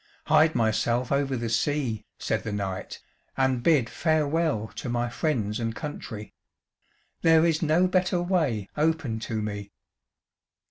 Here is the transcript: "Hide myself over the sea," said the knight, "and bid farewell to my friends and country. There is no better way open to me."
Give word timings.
"Hide 0.25 0.55
myself 0.55 1.11
over 1.11 1.37
the 1.37 1.47
sea," 1.47 2.07
said 2.17 2.41
the 2.41 2.51
knight, 2.51 2.99
"and 3.37 3.61
bid 3.61 3.87
farewell 3.87 4.71
to 4.77 4.89
my 4.89 5.09
friends 5.09 5.59
and 5.59 5.75
country. 5.75 6.33
There 7.21 7.45
is 7.45 7.61
no 7.61 7.85
better 7.87 8.19
way 8.19 8.67
open 8.75 9.19
to 9.19 9.43
me." 9.43 9.71